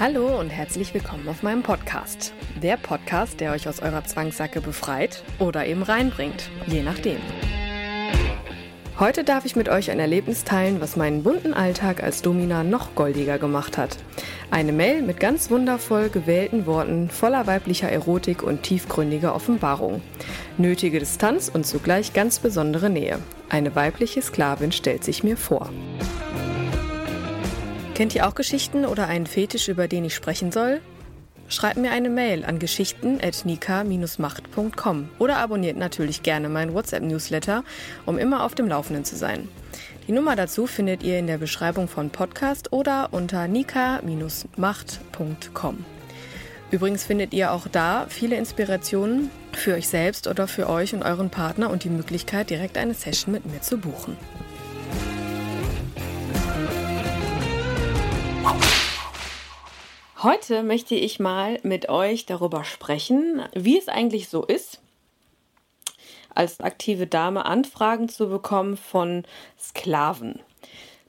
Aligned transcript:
Hallo 0.00 0.38
und 0.38 0.50
herzlich 0.50 0.94
willkommen 0.94 1.26
auf 1.26 1.42
meinem 1.42 1.64
Podcast. 1.64 2.32
Der 2.62 2.76
Podcast, 2.76 3.40
der 3.40 3.50
euch 3.50 3.68
aus 3.68 3.80
eurer 3.80 4.04
Zwangssacke 4.04 4.60
befreit 4.60 5.24
oder 5.40 5.66
eben 5.66 5.82
reinbringt, 5.82 6.50
je 6.68 6.84
nachdem. 6.84 7.16
Heute 9.00 9.24
darf 9.24 9.44
ich 9.44 9.56
mit 9.56 9.68
euch 9.68 9.90
ein 9.90 9.98
Erlebnis 9.98 10.44
teilen, 10.44 10.80
was 10.80 10.94
meinen 10.94 11.24
bunten 11.24 11.52
Alltag 11.52 12.00
als 12.00 12.22
Domina 12.22 12.62
noch 12.62 12.94
goldiger 12.94 13.38
gemacht 13.38 13.76
hat. 13.76 13.96
Eine 14.52 14.70
Mail 14.70 15.02
mit 15.02 15.18
ganz 15.18 15.50
wundervoll 15.50 16.10
gewählten 16.10 16.66
Worten 16.66 17.10
voller 17.10 17.48
weiblicher 17.48 17.90
Erotik 17.90 18.44
und 18.44 18.62
tiefgründiger 18.62 19.34
Offenbarung. 19.34 20.00
Nötige 20.58 21.00
Distanz 21.00 21.50
und 21.52 21.66
zugleich 21.66 22.12
ganz 22.12 22.38
besondere 22.38 22.88
Nähe. 22.88 23.18
Eine 23.48 23.74
weibliche 23.74 24.22
Sklavin 24.22 24.70
stellt 24.70 25.02
sich 25.02 25.24
mir 25.24 25.36
vor. 25.36 25.70
Kennt 27.98 28.14
ihr 28.14 28.26
auch 28.28 28.36
Geschichten 28.36 28.86
oder 28.86 29.08
einen 29.08 29.26
Fetisch, 29.26 29.66
über 29.66 29.88
den 29.88 30.04
ich 30.04 30.14
sprechen 30.14 30.52
soll? 30.52 30.80
Schreibt 31.48 31.78
mir 31.78 31.90
eine 31.90 32.08
Mail 32.08 32.44
an 32.44 32.60
geschichten.nika-macht.com 32.60 35.08
oder 35.18 35.38
abonniert 35.38 35.76
natürlich 35.76 36.22
gerne 36.22 36.48
meinen 36.48 36.74
WhatsApp-Newsletter, 36.74 37.64
um 38.06 38.16
immer 38.16 38.44
auf 38.44 38.54
dem 38.54 38.68
Laufenden 38.68 39.04
zu 39.04 39.16
sein. 39.16 39.48
Die 40.06 40.12
Nummer 40.12 40.36
dazu 40.36 40.68
findet 40.68 41.02
ihr 41.02 41.18
in 41.18 41.26
der 41.26 41.38
Beschreibung 41.38 41.88
von 41.88 42.10
Podcast 42.10 42.72
oder 42.72 43.08
unter 43.10 43.48
nika-macht.com. 43.48 45.84
Übrigens 46.70 47.02
findet 47.02 47.34
ihr 47.34 47.50
auch 47.50 47.66
da 47.66 48.06
viele 48.08 48.36
Inspirationen 48.36 49.28
für 49.54 49.74
euch 49.74 49.88
selbst 49.88 50.28
oder 50.28 50.46
für 50.46 50.68
euch 50.68 50.94
und 50.94 51.02
euren 51.02 51.30
Partner 51.30 51.68
und 51.68 51.82
die 51.82 51.90
Möglichkeit, 51.90 52.50
direkt 52.50 52.78
eine 52.78 52.94
Session 52.94 53.32
mit 53.32 53.44
mir 53.44 53.60
zu 53.60 53.76
buchen. 53.76 54.16
Heute 60.20 60.64
möchte 60.64 60.96
ich 60.96 61.20
mal 61.20 61.60
mit 61.62 61.88
euch 61.88 62.26
darüber 62.26 62.64
sprechen, 62.64 63.40
wie 63.54 63.78
es 63.78 63.86
eigentlich 63.86 64.28
so 64.28 64.44
ist, 64.44 64.80
als 66.34 66.58
aktive 66.58 67.06
Dame 67.06 67.46
Anfragen 67.46 68.08
zu 68.08 68.28
bekommen 68.28 68.76
von 68.76 69.22
Sklaven. 69.56 70.40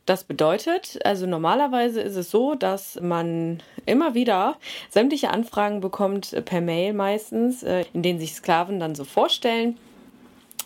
Das 0.05 0.25
bedeutet, 0.25 0.99
also 1.03 1.25
normalerweise 1.25 2.01
ist 2.01 2.17
es 2.17 2.29
so, 2.29 2.53
dass 2.53 3.01
man 3.01 3.63
immer 3.87 4.13
wieder 4.13 4.57
sämtliche 4.91 5.31
Anfragen 5.31 5.81
bekommt, 5.81 6.45
per 6.45 6.61
Mail 6.61 6.93
meistens, 6.93 7.63
äh, 7.63 7.85
in 7.95 8.03
denen 8.03 8.19
sich 8.19 8.35
Sklaven 8.35 8.79
dann 8.79 8.93
so 8.93 9.05
vorstellen. 9.05 9.79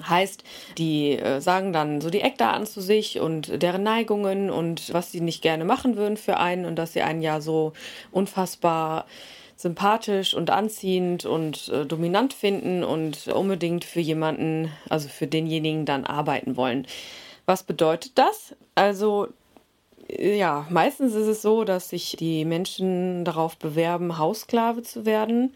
Heißt, 0.01 0.43
die 0.77 1.11
äh, 1.11 1.39
sagen 1.39 1.71
dann 1.71 2.01
so 2.01 2.09
die 2.09 2.21
Eckdaten 2.21 2.65
zu 2.65 2.81
sich 2.81 3.19
und 3.19 3.61
deren 3.61 3.83
Neigungen 3.83 4.49
und 4.49 4.91
was 4.91 5.11
sie 5.11 5.21
nicht 5.21 5.41
gerne 5.41 5.65
machen 5.65 5.95
würden 5.95 6.17
für 6.17 6.37
einen 6.37 6.65
und 6.65 6.77
dass 6.77 6.93
sie 6.93 7.03
einen 7.03 7.21
ja 7.21 7.41
so 7.41 7.73
unfassbar 8.11 9.05
sympathisch 9.55 10.33
und 10.33 10.49
anziehend 10.49 11.25
und 11.25 11.69
äh, 11.69 11.85
dominant 11.85 12.33
finden 12.33 12.83
und 12.83 13.27
unbedingt 13.27 13.85
für 13.85 13.99
jemanden, 13.99 14.71
also 14.89 15.07
für 15.09 15.27
denjenigen 15.27 15.85
dann 15.85 16.05
arbeiten 16.05 16.57
wollen. 16.57 16.87
Was 17.45 17.63
bedeutet 17.63 18.13
das? 18.15 18.55
Also 18.75 19.27
äh, 20.07 20.37
ja, 20.37 20.65
meistens 20.69 21.13
ist 21.13 21.27
es 21.27 21.41
so, 21.41 21.63
dass 21.63 21.89
sich 21.89 22.15
die 22.17 22.45
Menschen 22.45 23.25
darauf 23.25 23.57
bewerben, 23.57 24.17
Haussklave 24.17 24.81
zu 24.81 25.05
werden. 25.05 25.53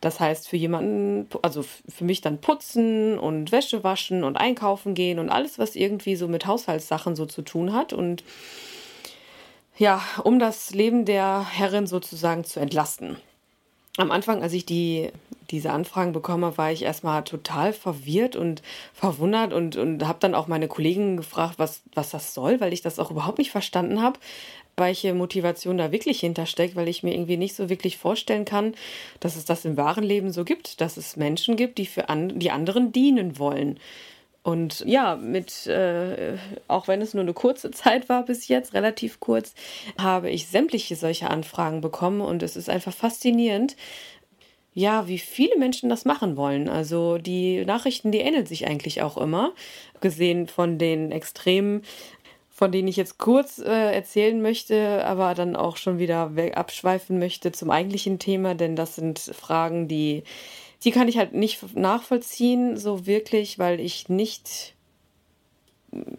Das 0.00 0.20
heißt, 0.20 0.48
für 0.48 0.56
jemanden, 0.56 1.28
also 1.42 1.62
für 1.62 2.04
mich 2.04 2.20
dann 2.20 2.40
putzen 2.40 3.18
und 3.18 3.50
Wäsche 3.50 3.82
waschen 3.82 4.22
und 4.22 4.36
einkaufen 4.36 4.94
gehen 4.94 5.18
und 5.18 5.28
alles, 5.28 5.58
was 5.58 5.74
irgendwie 5.74 6.14
so 6.14 6.28
mit 6.28 6.46
Haushaltssachen 6.46 7.16
so 7.16 7.26
zu 7.26 7.42
tun 7.42 7.72
hat. 7.72 7.92
Und 7.92 8.22
ja, 9.76 10.00
um 10.22 10.38
das 10.38 10.70
Leben 10.70 11.04
der 11.04 11.46
Herrin 11.50 11.86
sozusagen 11.86 12.44
zu 12.44 12.60
entlasten 12.60 13.16
am 14.00 14.10
Anfang, 14.10 14.42
als 14.42 14.52
ich 14.52 14.66
die, 14.66 15.10
diese 15.50 15.72
Anfragen 15.72 16.12
bekomme, 16.12 16.56
war 16.58 16.72
ich 16.72 16.82
erstmal 16.82 17.24
total 17.24 17.72
verwirrt 17.72 18.36
und 18.36 18.62
verwundert 18.92 19.52
und, 19.52 19.76
und 19.76 20.06
habe 20.06 20.18
dann 20.20 20.34
auch 20.34 20.46
meine 20.46 20.68
Kollegen 20.68 21.16
gefragt, 21.16 21.54
was, 21.58 21.82
was 21.94 22.10
das 22.10 22.34
soll, 22.34 22.60
weil 22.60 22.72
ich 22.72 22.82
das 22.82 22.98
auch 22.98 23.10
überhaupt 23.10 23.38
nicht 23.38 23.50
verstanden 23.50 24.02
habe, 24.02 24.18
welche 24.76 25.12
Motivation 25.14 25.78
da 25.78 25.92
wirklich 25.92 26.20
hintersteckt, 26.20 26.76
weil 26.76 26.88
ich 26.88 27.02
mir 27.02 27.12
irgendwie 27.12 27.36
nicht 27.36 27.54
so 27.54 27.68
wirklich 27.68 27.98
vorstellen 27.98 28.44
kann, 28.44 28.74
dass 29.20 29.36
es 29.36 29.44
das 29.44 29.64
im 29.64 29.76
wahren 29.76 30.04
Leben 30.04 30.30
so 30.32 30.44
gibt, 30.44 30.80
dass 30.80 30.96
es 30.96 31.16
Menschen 31.16 31.56
gibt, 31.56 31.78
die 31.78 31.86
für 31.86 32.08
an, 32.08 32.38
die 32.38 32.50
anderen 32.50 32.92
dienen 32.92 33.38
wollen. 33.38 33.78
Und 34.48 34.82
ja, 34.86 35.16
mit, 35.16 35.66
äh, 35.66 36.38
auch 36.68 36.88
wenn 36.88 37.02
es 37.02 37.12
nur 37.12 37.22
eine 37.22 37.34
kurze 37.34 37.70
Zeit 37.70 38.08
war 38.08 38.24
bis 38.24 38.48
jetzt, 38.48 38.72
relativ 38.72 39.20
kurz, 39.20 39.52
habe 40.00 40.30
ich 40.30 40.46
sämtliche 40.46 40.96
solche 40.96 41.28
Anfragen 41.28 41.82
bekommen 41.82 42.22
und 42.22 42.42
es 42.42 42.56
ist 42.56 42.70
einfach 42.70 42.94
faszinierend, 42.94 43.76
ja, 44.72 45.06
wie 45.06 45.18
viele 45.18 45.58
Menschen 45.58 45.90
das 45.90 46.06
machen 46.06 46.38
wollen. 46.38 46.70
Also 46.70 47.18
die 47.18 47.62
Nachrichten, 47.66 48.10
die 48.10 48.20
ähneln 48.20 48.46
sich 48.46 48.66
eigentlich 48.66 49.02
auch 49.02 49.18
immer, 49.18 49.52
gesehen 50.00 50.46
von 50.46 50.78
den 50.78 51.12
Extremen, 51.12 51.82
von 52.48 52.72
denen 52.72 52.88
ich 52.88 52.96
jetzt 52.96 53.18
kurz 53.18 53.58
äh, 53.58 53.94
erzählen 53.94 54.40
möchte, 54.40 55.04
aber 55.04 55.34
dann 55.34 55.56
auch 55.56 55.76
schon 55.76 55.98
wieder 55.98 56.32
abschweifen 56.54 57.18
möchte 57.18 57.52
zum 57.52 57.70
eigentlichen 57.70 58.18
Thema, 58.18 58.54
denn 58.54 58.76
das 58.76 58.96
sind 58.96 59.18
Fragen, 59.18 59.88
die 59.88 60.22
die 60.84 60.90
kann 60.90 61.08
ich 61.08 61.18
halt 61.18 61.32
nicht 61.32 61.76
nachvollziehen, 61.76 62.76
so 62.76 63.06
wirklich, 63.06 63.58
weil 63.58 63.80
ich 63.80 64.08
nicht. 64.08 64.74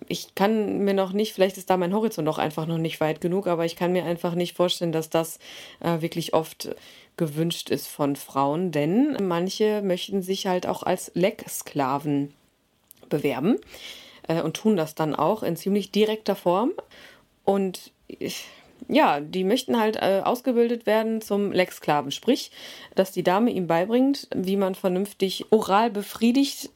Ich 0.08 0.34
kann 0.34 0.80
mir 0.80 0.96
noch 0.96 1.14
nicht, 1.14 1.34
vielleicht 1.34 1.58
ist 1.58 1.70
da 1.70 1.78
mein 1.78 1.94
Horizont 1.94 2.28
auch 2.28 2.40
einfach 2.40 2.66
noch 2.66 2.80
nicht 2.80 3.00
weit 3.00 3.22
genug, 3.22 3.46
aber 3.46 3.66
ich 3.66 3.75
kann 3.75 3.92
mir 3.92 4.03
einfach 4.03 4.34
nicht 4.34 4.58
vorstellen, 4.58 4.92
dass 4.92 5.12
das 5.12 5.38
äh, 5.80 6.02
wirklich 6.02 6.34
oft 6.34 6.75
gewünscht 7.18 7.70
ist 7.70 7.88
von 7.88 8.16
Frauen, 8.16 8.72
denn 8.72 9.16
manche 9.22 9.84
möchten 9.84 10.24
sich 10.24 10.47
halt 10.47 10.66
auch 10.66 10.81
als 10.81 11.12
Lecksklaven 11.14 12.34
bewerben 13.09 13.58
äh, 14.28 14.41
und 14.41 14.56
tun 14.56 14.76
das 14.76 14.96
dann 14.96 15.14
auch 15.14 15.44
in 15.44 15.56
ziemlich 15.56 15.91
direkter 15.91 16.36
Form. 16.36 16.72
Und 17.44 17.91
ich, 18.08 18.46
ja, 18.88 19.19
die 19.19 19.44
möchten 19.44 19.79
halt 19.79 19.97
äh, 19.97 20.22
ausgebildet 20.23 20.85
werden 20.85 21.22
zum 21.22 21.51
Lexsklaven. 21.51 22.12
Sprich, 22.12 22.51
dass 22.95 23.12
die 23.12 23.23
Dame 23.23 23.51
ihm 23.51 23.67
beibringt, 23.67 24.28
wie 24.34 24.57
man 24.57 24.75
vernünftig 24.75 25.45
oral 25.51 25.90
befriedigt 25.90 26.69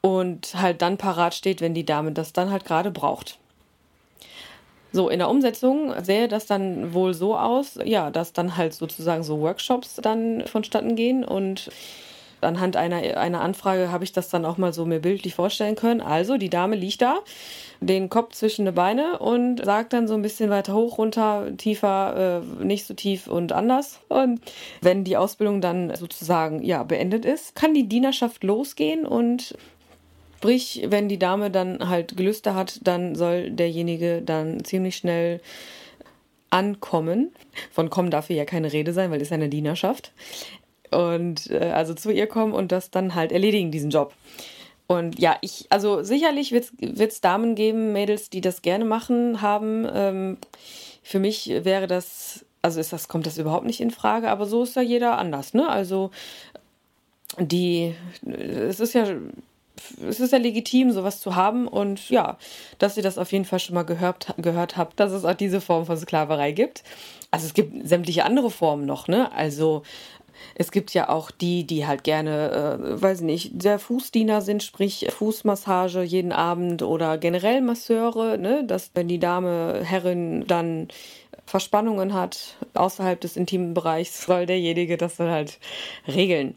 und 0.00 0.54
halt 0.54 0.82
dann 0.82 0.98
parat 0.98 1.34
steht, 1.34 1.60
wenn 1.60 1.74
die 1.74 1.86
Dame 1.86 2.12
das 2.12 2.32
dann 2.32 2.50
halt 2.50 2.64
gerade 2.64 2.90
braucht. 2.90 3.38
So, 4.92 5.10
in 5.10 5.18
der 5.18 5.28
Umsetzung 5.28 5.92
sähe 6.02 6.28
das 6.28 6.46
dann 6.46 6.94
wohl 6.94 7.12
so 7.12 7.36
aus, 7.36 7.78
ja, 7.84 8.10
dass 8.10 8.32
dann 8.32 8.56
halt 8.56 8.72
sozusagen 8.72 9.24
so 9.24 9.40
Workshops 9.40 9.96
dann 9.96 10.46
vonstatten 10.46 10.96
gehen 10.96 11.24
und 11.24 11.70
anhand 12.46 12.76
einer, 12.76 13.18
einer 13.18 13.40
Anfrage 13.40 13.90
habe 13.90 14.04
ich 14.04 14.12
das 14.12 14.28
dann 14.28 14.44
auch 14.44 14.56
mal 14.56 14.72
so 14.72 14.86
mir 14.86 15.00
bildlich 15.00 15.34
vorstellen 15.34 15.76
können. 15.76 16.00
Also, 16.00 16.38
die 16.38 16.48
Dame 16.48 16.76
liegt 16.76 17.02
da, 17.02 17.18
den 17.80 18.08
Kopf 18.08 18.34
zwischen 18.34 18.64
die 18.64 18.72
Beine 18.72 19.18
und 19.18 19.64
sagt 19.64 19.92
dann 19.92 20.08
so 20.08 20.14
ein 20.14 20.22
bisschen 20.22 20.48
weiter 20.48 20.74
hoch, 20.74 20.98
runter, 20.98 21.48
tiefer, 21.58 22.42
äh, 22.60 22.64
nicht 22.64 22.86
so 22.86 22.94
tief 22.94 23.26
und 23.26 23.52
anders. 23.52 24.00
Und 24.08 24.40
wenn 24.80 25.04
die 25.04 25.16
Ausbildung 25.16 25.60
dann 25.60 25.94
sozusagen 25.94 26.62
ja 26.62 26.82
beendet 26.82 27.24
ist, 27.24 27.54
kann 27.54 27.74
die 27.74 27.88
Dienerschaft 27.88 28.44
losgehen 28.44 29.06
und 29.06 29.56
Sprich, 30.46 30.84
wenn 30.88 31.08
die 31.08 31.18
Dame 31.18 31.50
dann 31.50 31.88
halt 31.88 32.16
Gelüste 32.16 32.54
hat, 32.54 32.78
dann 32.84 33.16
soll 33.16 33.50
derjenige 33.50 34.22
dann 34.22 34.62
ziemlich 34.62 34.94
schnell 34.94 35.40
ankommen. 36.50 37.32
Von 37.72 37.90
kommen 37.90 38.10
darf 38.10 38.28
hier 38.28 38.36
ja 38.36 38.44
keine 38.44 38.72
Rede 38.72 38.92
sein, 38.92 39.10
weil 39.10 39.20
es 39.20 39.32
eine 39.32 39.48
Dienerschaft 39.48 40.12
und 40.90 41.50
äh, 41.50 41.72
also 41.74 41.94
zu 41.94 42.10
ihr 42.10 42.26
kommen 42.26 42.52
und 42.52 42.72
das 42.72 42.90
dann 42.90 43.14
halt 43.14 43.32
erledigen, 43.32 43.70
diesen 43.70 43.90
Job. 43.90 44.14
Und 44.86 45.18
ja, 45.18 45.36
ich, 45.40 45.66
also 45.70 46.02
sicherlich 46.02 46.52
wird 46.52 46.70
es 46.80 47.20
Damen 47.20 47.54
geben, 47.54 47.92
Mädels, 47.92 48.30
die 48.30 48.40
das 48.40 48.62
gerne 48.62 48.84
machen 48.84 49.42
haben. 49.42 49.86
Ähm, 49.92 50.38
für 51.02 51.18
mich 51.18 51.48
wäre 51.48 51.86
das, 51.86 52.44
also 52.62 52.78
ist 52.78 52.92
das, 52.92 53.08
kommt 53.08 53.26
das 53.26 53.38
überhaupt 53.38 53.66
nicht 53.66 53.80
in 53.80 53.90
Frage, 53.90 54.30
aber 54.30 54.46
so 54.46 54.62
ist 54.62 54.76
ja 54.76 54.82
jeder 54.82 55.18
anders, 55.18 55.54
ne? 55.54 55.68
Also 55.68 56.10
die, 57.38 57.94
es 58.24 58.80
ist 58.80 58.94
ja 58.94 59.06
es 60.08 60.20
ist 60.20 60.32
ja 60.32 60.38
legitim, 60.38 60.90
sowas 60.90 61.20
zu 61.20 61.36
haben 61.36 61.68
und 61.68 62.08
ja, 62.10 62.38
dass 62.78 62.96
ihr 62.96 63.02
das 63.02 63.18
auf 63.18 63.32
jeden 63.32 63.44
Fall 63.44 63.58
schon 63.58 63.74
mal 63.74 63.84
gehört, 63.84 64.34
gehört 64.38 64.76
habt, 64.76 64.98
dass 64.98 65.12
es 65.12 65.24
auch 65.24 65.34
diese 65.34 65.60
Form 65.60 65.86
von 65.86 65.96
Sklaverei 65.96 66.52
gibt. 66.52 66.82
Also 67.30 67.46
es 67.46 67.54
gibt 67.54 67.86
sämtliche 67.86 68.24
andere 68.24 68.50
Formen 68.50 68.86
noch, 68.86 69.08
ne? 69.08 69.30
Also 69.32 69.82
es 70.54 70.70
gibt 70.70 70.94
ja 70.94 71.08
auch 71.08 71.30
die, 71.30 71.64
die 71.64 71.86
halt 71.86 72.04
gerne, 72.04 72.78
äh, 72.80 73.02
weiß 73.02 73.20
nicht, 73.22 73.62
der 73.64 73.78
Fußdiener 73.78 74.40
sind, 74.42 74.62
sprich 74.62 75.06
Fußmassage 75.10 76.02
jeden 76.02 76.32
Abend 76.32 76.82
oder 76.82 77.18
generell 77.18 77.60
Masseure, 77.60 78.38
ne? 78.38 78.64
dass 78.64 78.90
wenn 78.94 79.08
die 79.08 79.18
Dame, 79.18 79.80
Herrin 79.82 80.44
dann 80.46 80.88
Verspannungen 81.44 82.12
hat 82.12 82.56
außerhalb 82.74 83.20
des 83.20 83.36
intimen 83.36 83.74
Bereichs, 83.74 84.24
soll 84.26 84.46
derjenige 84.46 84.96
das 84.96 85.16
dann 85.16 85.30
halt 85.30 85.58
regeln. 86.08 86.56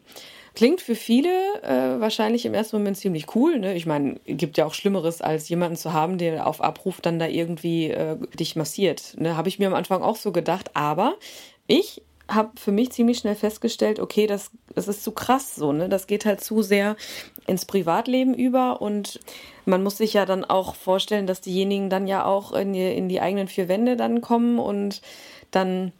Klingt 0.54 0.80
für 0.80 0.96
viele 0.96 1.30
äh, 1.62 2.00
wahrscheinlich 2.00 2.44
im 2.44 2.54
ersten 2.54 2.76
Moment 2.76 2.96
ziemlich 2.96 3.34
cool. 3.34 3.58
Ne? 3.60 3.74
Ich 3.74 3.86
meine, 3.86 4.16
gibt 4.26 4.58
ja 4.58 4.66
auch 4.66 4.74
Schlimmeres, 4.74 5.22
als 5.22 5.48
jemanden 5.48 5.76
zu 5.76 5.92
haben, 5.92 6.18
der 6.18 6.46
auf 6.46 6.60
Abruf 6.60 7.00
dann 7.00 7.20
da 7.20 7.26
irgendwie 7.28 7.90
äh, 7.90 8.16
dich 8.38 8.56
massiert. 8.56 9.14
Ne? 9.16 9.36
Habe 9.36 9.48
ich 9.48 9.60
mir 9.60 9.68
am 9.68 9.74
Anfang 9.74 10.02
auch 10.02 10.16
so 10.16 10.32
gedacht. 10.32 10.72
Aber 10.74 11.14
ich 11.68 12.02
habe 12.30 12.50
für 12.56 12.72
mich 12.72 12.92
ziemlich 12.92 13.18
schnell 13.18 13.34
festgestellt, 13.34 14.00
okay, 14.00 14.26
das, 14.26 14.50
das 14.74 14.88
ist 14.88 15.04
zu 15.04 15.12
krass 15.12 15.54
so, 15.54 15.72
ne? 15.72 15.88
Das 15.88 16.06
geht 16.06 16.24
halt 16.24 16.42
zu 16.42 16.62
sehr 16.62 16.96
ins 17.46 17.64
Privatleben 17.64 18.34
über 18.34 18.80
und 18.80 19.20
man 19.66 19.82
muss 19.82 19.98
sich 19.98 20.14
ja 20.14 20.26
dann 20.26 20.44
auch 20.44 20.74
vorstellen, 20.74 21.26
dass 21.26 21.40
diejenigen 21.40 21.90
dann 21.90 22.06
ja 22.06 22.24
auch 22.24 22.52
in 22.52 22.72
die, 22.72 22.94
in 22.96 23.08
die 23.08 23.20
eigenen 23.20 23.48
vier 23.48 23.68
Wände 23.68 23.96
dann 23.96 24.20
kommen 24.20 24.58
und 24.58 25.02
dann 25.50 25.92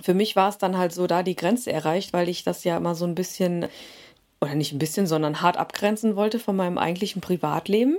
für 0.00 0.14
mich 0.14 0.36
war 0.36 0.48
es 0.48 0.58
dann 0.58 0.78
halt 0.78 0.92
so 0.92 1.06
da 1.06 1.22
die 1.22 1.36
Grenze 1.36 1.70
erreicht, 1.70 2.12
weil 2.12 2.28
ich 2.28 2.44
das 2.44 2.64
ja 2.64 2.76
immer 2.76 2.94
so 2.94 3.04
ein 3.04 3.14
bisschen 3.14 3.66
oder 4.42 4.56
nicht 4.56 4.72
ein 4.72 4.78
bisschen, 4.78 5.06
sondern 5.06 5.40
hart 5.40 5.56
abgrenzen 5.56 6.16
wollte 6.16 6.40
von 6.40 6.56
meinem 6.56 6.76
eigentlichen 6.76 7.22
Privatleben. 7.22 7.96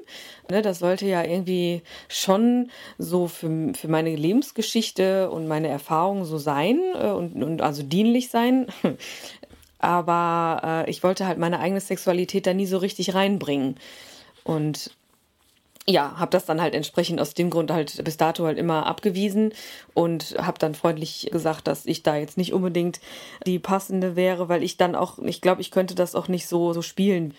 Ne, 0.52 0.62
das 0.62 0.80
sollte 0.80 1.06
ja 1.06 1.24
irgendwie 1.24 1.82
schon 2.10 2.70
so 2.98 3.30
für, 3.30 3.74
für 3.74 3.88
meine 3.88 4.14
Lebensgeschichte 4.14 5.32
und 5.32 5.48
meine 5.48 5.70
Erfahrungen 5.70 6.26
so 6.26 6.38
sein 6.38 6.82
äh, 7.02 7.08
und, 7.08 7.42
und 7.42 7.62
also 7.62 7.82
dienlich 7.82 8.30
sein. 8.30 8.68
Aber 9.80 10.86
äh, 10.86 10.90
ich 10.90 11.02
wollte 11.02 11.26
halt 11.26 11.38
meine 11.38 11.60
eigene 11.60 11.80
Sexualität 11.80 12.46
da 12.46 12.54
nie 12.54 12.66
so 12.66 12.78
richtig 12.78 13.14
reinbringen. 13.14 13.76
Und 14.44 14.92
ja, 15.86 16.18
habe 16.18 16.32
das 16.32 16.46
dann 16.46 16.62
halt 16.62 16.74
entsprechend 16.76 17.20
aus 17.20 17.34
dem 17.34 17.50
Grund 17.50 17.70
halt 17.70 18.04
bis 18.04 18.18
dato 18.18 18.46
halt 18.46 18.58
immer 18.58 18.86
abgewiesen 18.86 19.54
und 19.94 20.36
habe 20.38 20.58
dann 20.60 20.76
freundlich 20.76 21.30
gesagt, 21.32 21.68
dass 21.68 21.86
ich 21.86 22.04
da 22.04 22.16
jetzt 22.16 22.38
nicht 22.38 22.54
unbedingt 22.54 23.02
die 23.46 23.60
passende 23.60 24.16
wäre, 24.16 24.48
weil 24.48 24.64
ich 24.64 24.78
dann 24.78 24.96
auch, 24.96 25.20
ich 25.20 25.42
glaube, 25.42 25.62
ich 25.62 25.72
könnte 25.72 25.96
das 25.96 26.16
auch 26.16 26.28
nicht 26.28 26.48
so 26.48 26.74
so 26.74 26.82
spielen. 26.82 27.34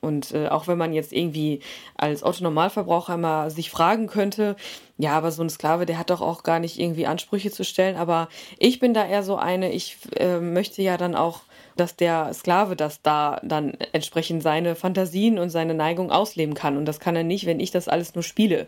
Und 0.00 0.32
äh, 0.32 0.46
auch 0.48 0.68
wenn 0.68 0.78
man 0.78 0.92
jetzt 0.92 1.12
irgendwie 1.12 1.60
als 1.96 2.22
Autonormalverbraucher 2.22 3.16
mal 3.16 3.50
sich 3.50 3.70
fragen 3.70 4.06
könnte, 4.06 4.54
ja, 4.96 5.16
aber 5.16 5.32
so 5.32 5.42
ein 5.42 5.50
Sklave, 5.50 5.86
der 5.86 5.98
hat 5.98 6.10
doch 6.10 6.20
auch 6.20 6.44
gar 6.44 6.60
nicht 6.60 6.78
irgendwie 6.78 7.06
Ansprüche 7.06 7.50
zu 7.50 7.64
stellen. 7.64 7.96
Aber 7.96 8.28
ich 8.58 8.78
bin 8.78 8.94
da 8.94 9.04
eher 9.04 9.24
so 9.24 9.36
eine, 9.36 9.72
ich 9.72 9.96
äh, 10.16 10.38
möchte 10.38 10.82
ja 10.82 10.96
dann 10.96 11.16
auch 11.16 11.40
dass 11.78 11.96
der 11.96 12.32
Sklave 12.34 12.76
das 12.76 13.02
da 13.02 13.40
dann 13.42 13.74
entsprechend 13.92 14.42
seine 14.42 14.74
Fantasien 14.74 15.38
und 15.38 15.50
seine 15.50 15.74
Neigung 15.74 16.10
ausleben 16.10 16.54
kann. 16.54 16.76
Und 16.76 16.84
das 16.84 17.00
kann 17.00 17.16
er 17.16 17.24
nicht, 17.24 17.46
wenn 17.46 17.60
ich 17.60 17.70
das 17.70 17.88
alles 17.88 18.14
nur 18.14 18.22
spiele. 18.22 18.66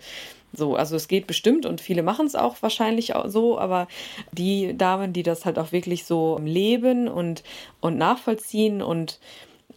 So, 0.52 0.74
also 0.74 0.96
es 0.96 1.08
geht 1.08 1.26
bestimmt 1.26 1.66
und 1.66 1.80
viele 1.80 2.02
machen 2.02 2.26
es 2.26 2.34
auch 2.34 2.56
wahrscheinlich 2.60 3.14
auch 3.14 3.28
so, 3.28 3.58
aber 3.58 3.86
die 4.32 4.76
Damen, 4.76 5.12
die 5.12 5.22
das 5.22 5.44
halt 5.44 5.58
auch 5.58 5.72
wirklich 5.72 6.04
so 6.04 6.40
leben 6.42 7.08
und, 7.08 7.44
und 7.80 7.96
nachvollziehen 7.98 8.82
und 8.82 9.20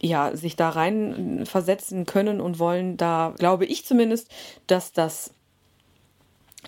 ja, 0.00 0.36
sich 0.36 0.56
da 0.56 0.70
rein 0.70 1.44
versetzen 1.46 2.06
können 2.06 2.40
und 2.40 2.58
wollen, 2.58 2.96
da 2.96 3.34
glaube 3.38 3.64
ich 3.66 3.84
zumindest, 3.86 4.28
dass 4.66 4.92
das 4.92 5.32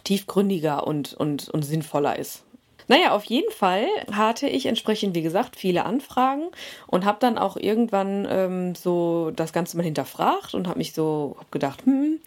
tiefgründiger 0.04 0.86
und, 0.86 1.14
und, 1.14 1.48
und 1.48 1.62
sinnvoller 1.62 2.18
ist. 2.18 2.45
Naja, 2.88 3.12
auf 3.12 3.24
jeden 3.24 3.50
Fall 3.50 3.86
hatte 4.12 4.48
ich 4.48 4.66
entsprechend, 4.66 5.14
wie 5.14 5.22
gesagt, 5.22 5.56
viele 5.56 5.84
Anfragen 5.84 6.48
und 6.86 7.04
habe 7.04 7.18
dann 7.20 7.36
auch 7.36 7.56
irgendwann 7.56 8.26
ähm, 8.30 8.74
so 8.74 9.32
das 9.34 9.52
Ganze 9.52 9.76
mal 9.76 9.82
hinterfragt 9.82 10.54
und 10.54 10.68
habe 10.68 10.78
mich 10.78 10.92
so 10.92 11.36
hab 11.38 11.50
gedacht, 11.50 11.84
hm, 11.84 12.20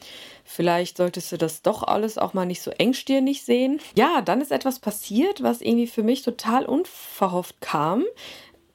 vielleicht 0.43 0.97
solltest 0.97 1.31
du 1.31 1.37
das 1.37 1.61
doch 1.61 1.83
alles 1.83 2.17
auch 2.17 2.33
mal 2.33 2.45
nicht 2.45 2.61
so 2.61 2.71
engstirnig 2.71 3.43
sehen. 3.43 3.79
Ja, 3.95 4.21
dann 4.21 4.41
ist 4.41 4.51
etwas 4.51 4.79
passiert, 4.79 5.41
was 5.43 5.61
irgendwie 5.61 5.87
für 5.87 6.03
mich 6.03 6.23
total 6.23 6.65
unverhofft 6.65 7.61
kam 7.61 8.03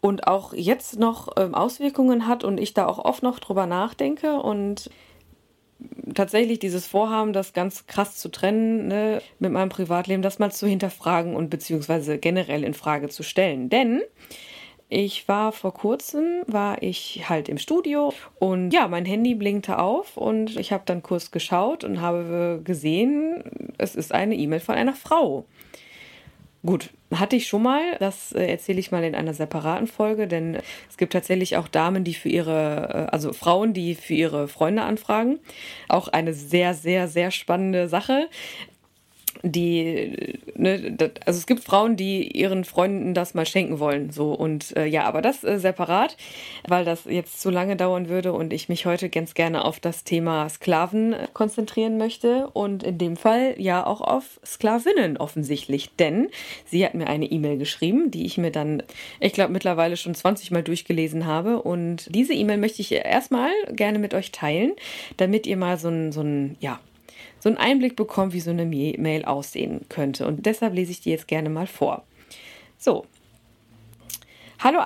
und 0.01 0.27
auch 0.27 0.53
jetzt 0.53 0.99
noch 0.99 1.29
ähm, 1.37 1.55
Auswirkungen 1.55 2.27
hat 2.27 2.45
und 2.45 2.59
ich 2.59 2.75
da 2.75 2.87
auch 2.87 2.99
oft 2.99 3.23
noch 3.23 3.39
drüber 3.39 3.67
nachdenke 3.67 4.41
und 4.41 4.91
tatsächlich 6.15 6.59
dieses 6.59 6.87
Vorhaben, 6.87 7.33
das 7.33 7.53
ganz 7.53 7.87
krass 7.87 8.17
zu 8.17 8.29
trennen 8.29 8.89
ne, 8.89 9.23
mit 9.39 9.53
meinem 9.53 9.69
Privatleben, 9.69 10.23
das 10.23 10.39
mal 10.39 10.53
zu 10.53 10.67
hinterfragen 10.67 11.37
und 11.37 11.51
beziehungsweise 11.51 12.19
generell 12.19 12.65
in 12.65 12.75
Frage 12.75 13.09
zu 13.09 13.23
stellen. 13.23 13.69
Denn 13.69 14.03
ich 14.89 15.27
war 15.29 15.53
vor 15.53 15.75
kurzem, 15.75 16.43
war 16.47 16.83
ich 16.83 17.29
halt 17.29 17.49
im 17.49 17.59
Studio 17.59 18.13
und 18.39 18.73
ja, 18.73 18.87
mein 18.87 19.05
Handy 19.05 19.35
blinkte 19.35 19.79
auf 19.79 20.17
und 20.17 20.57
ich 20.57 20.73
habe 20.73 20.85
dann 20.87 21.03
kurz 21.03 21.31
geschaut 21.31 21.85
und 21.85 22.01
habe 22.01 22.61
gesehen, 22.63 23.43
es 23.79 23.97
ist 23.97 24.13
eine 24.13 24.37
E-Mail 24.37 24.61
von 24.61 24.75
einer 24.77 24.95
Frau. 24.95 25.47
Gut, 26.65 26.91
hatte 27.19 27.37
ich 27.37 27.47
schon 27.47 27.63
mal, 27.63 27.97
das 27.99 28.33
äh, 28.33 28.47
erzähle 28.47 28.81
ich 28.81 28.91
mal 28.91 29.05
in 29.05 29.15
einer 29.15 29.35
separaten 29.35 29.87
Folge, 29.87 30.27
denn 30.27 30.59
es 30.89 30.97
gibt 30.97 31.13
tatsächlich 31.13 31.57
auch 31.57 31.69
Damen, 31.69 32.05
die 32.05 32.15
für 32.15 32.29
ihre, 32.29 33.09
äh, 33.09 33.13
also 33.13 33.33
Frauen, 33.33 33.73
die 33.73 33.95
für 33.95 34.15
ihre 34.15 34.49
Freunde 34.49 34.83
anfragen. 34.83 35.41
Auch 35.89 36.09
eine 36.09 36.35
sehr, 36.35 36.75
sehr, 36.75 37.09
sehr 37.09 37.31
spannende 37.31 37.89
Sache 37.89 38.29
die, 39.45 40.39
ne, 40.57 40.97
also 41.27 41.39
es 41.39 41.47
gibt 41.47 41.63
Frauen, 41.63 41.97
die 41.97 42.37
ihren 42.37 42.65
Freunden 42.65 43.13
das 43.13 43.35
mal 43.35 43.45
schenken 43.45 43.79
wollen, 43.79 44.11
so. 44.11 44.33
Und 44.33 44.75
äh, 44.77 44.87
ja, 44.87 45.05
aber 45.05 45.21
das 45.21 45.45
äh, 45.45 45.59
separat, 45.59 46.17
weil 46.67 46.85
das 46.85 47.05
jetzt 47.05 47.41
zu 47.41 47.51
lange 47.51 47.77
dauern 47.77 48.09
würde 48.09 48.33
und 48.33 48.53
ich 48.53 48.69
mich 48.69 48.87
heute 48.87 49.11
ganz 49.11 49.35
gerne 49.35 49.65
auf 49.65 49.81
das 49.81 50.05
Thema 50.05 50.49
Sklaven 50.49 51.13
äh, 51.13 51.29
konzentrieren 51.35 51.99
möchte 51.99 52.49
und 52.55 52.83
in 52.83 52.97
dem 52.97 53.17
Fall 53.17 53.55
ja 53.59 53.87
auch 53.87 54.01
auf 54.01 54.41
Sklavinnen 54.45 55.19
offensichtlich, 55.19 55.95
denn 55.97 56.29
sie 56.65 56.85
hat 56.85 56.95
mir 56.95 57.07
eine 57.07 57.27
E-Mail 57.27 57.59
geschrieben, 57.59 58.11
die 58.11 58.25
ich 58.25 58.39
mir 58.39 58.51
dann, 58.51 58.83
ich 59.21 59.35
glaube 59.35 59.53
mittlerweile 59.53 59.97
schon 59.97 60.15
20 60.15 60.51
Mal 60.51 60.63
durchgelesen 60.63 61.27
habe. 61.27 61.63
Und 61.63 62.15
diese 62.15 62.33
E-Mail 62.33 62.57
möchte 62.57 62.81
ich 62.81 62.93
erstmal 62.93 63.51
gerne 63.71 63.99
mit 63.99 64.15
euch 64.15 64.33
teilen, 64.33 64.73
damit 65.19 65.47
ihr 65.47 65.57
mal 65.57 65.79
so 65.79 65.89
ein, 65.89 66.13
so 66.13 66.23
ein, 66.23 66.57
ja, 66.61 66.81
so 67.45 67.51
einen 67.51 67.59
Einblick 67.59 67.95
bekommen, 67.95 68.33
wie 68.33 68.41
so 68.41 68.51
eine 68.51 68.65
Mail 68.65 69.27
aussehen 69.27 69.83
könnte. 69.91 70.27
Und 70.27 70.47
deshalb 70.47 70.73
lese 70.73 70.93
ich 70.93 71.03
die 71.03 71.11
jetzt 71.11 71.29
gerne 71.29 71.51
mal 71.51 71.67
vor. 71.67 72.03
So. 72.79 73.05
Hallo, 74.61 74.79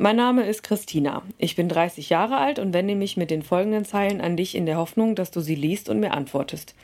mein 0.00 0.16
Name 0.16 0.46
ist 0.46 0.62
Christina. 0.62 1.22
Ich 1.36 1.54
bin 1.54 1.68
30 1.68 2.08
Jahre 2.08 2.38
alt 2.38 2.60
und 2.60 2.72
wende 2.72 2.94
mich 2.94 3.18
mit 3.18 3.30
den 3.30 3.42
folgenden 3.42 3.84
Zeilen 3.84 4.22
an 4.22 4.38
dich 4.38 4.54
in 4.54 4.64
der 4.64 4.78
Hoffnung, 4.78 5.16
dass 5.16 5.30
du 5.30 5.42
sie 5.42 5.54
liest 5.54 5.90
und 5.90 6.00
mir 6.00 6.12
antwortest. 6.12 6.74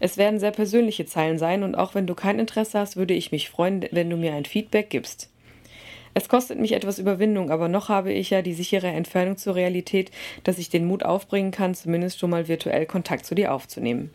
Es 0.00 0.16
werden 0.16 0.40
sehr 0.40 0.50
persönliche 0.50 1.06
Zeilen 1.06 1.38
sein 1.38 1.62
und 1.62 1.76
auch 1.76 1.94
wenn 1.94 2.08
du 2.08 2.16
kein 2.16 2.40
Interesse 2.40 2.80
hast, 2.80 2.96
würde 2.96 3.14
ich 3.14 3.30
mich 3.30 3.50
freuen, 3.50 3.86
wenn 3.92 4.10
du 4.10 4.16
mir 4.16 4.34
ein 4.34 4.46
Feedback 4.46 4.90
gibst. 4.90 5.30
Es 6.12 6.28
kostet 6.28 6.58
mich 6.58 6.72
etwas 6.72 6.98
Überwindung, 6.98 7.52
aber 7.52 7.68
noch 7.68 7.88
habe 7.88 8.12
ich 8.12 8.30
ja 8.30 8.42
die 8.42 8.52
sichere 8.52 8.88
Entfernung 8.88 9.36
zur 9.36 9.54
Realität, 9.54 10.10
dass 10.42 10.58
ich 10.58 10.70
den 10.70 10.86
Mut 10.86 11.04
aufbringen 11.04 11.52
kann, 11.52 11.76
zumindest 11.76 12.18
schon 12.18 12.30
mal 12.30 12.48
virtuell 12.48 12.84
Kontakt 12.84 13.26
zu 13.26 13.36
dir 13.36 13.54
aufzunehmen. 13.54 14.10